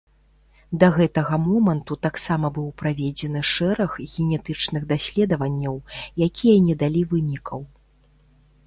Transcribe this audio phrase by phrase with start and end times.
[0.83, 5.75] Да гэтага моманту таксама быў праведзены шэраг генетычных даследаванняў,
[6.31, 7.59] якія не далі вынікаў.